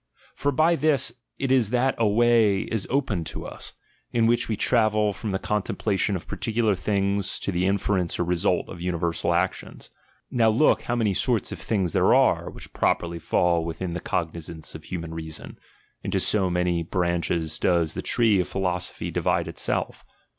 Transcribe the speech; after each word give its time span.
For 0.33 0.51
by 0.51 0.75
this 0.75 1.13
it 1.37 1.51
is 1.51 1.69
that 1.69 1.93
a 1.99 2.07
way 2.07 2.61
is 2.61 2.87
opened 2.89 3.27
to 3.27 3.45
us, 3.45 3.73
in 4.11 4.25
which 4.25 4.49
we 4.49 4.55
travel 4.55 5.13
from 5.13 5.29
the 5.29 5.37
con 5.37 5.61
templation 5.61 6.15
of 6.15 6.25
particular 6.25 6.73
things 6.73 7.37
to 7.37 7.51
the 7.51 7.67
inference 7.67 8.17
or 8.17 8.23
result 8.23 8.67
of 8.67 8.81
universal 8.81 9.31
actions. 9.31 9.91
Now 10.31 10.49
look, 10.49 10.81
how 10.81 10.95
many 10.95 11.13
sorts 11.13 11.51
of 11.51 11.59
things 11.59 11.93
there 11.93 12.15
are, 12.15 12.49
which 12.49 12.73
properly 12.73 13.19
fall 13.19 13.63
within 13.63 13.93
the 13.93 13.99
cognizance 14.01 14.73
of 14.73 14.85
human 14.85 15.13
reason; 15.13 15.59
into 16.01 16.19
so 16.19 16.49
many 16.49 16.81
branches 16.81 17.59
does 17.59 17.93
the 17.93 18.01
tree 18.01 18.39
of 18.39 18.47
philosophy 18.47 19.11
divide 19.11 19.47
itself. 19.47 20.03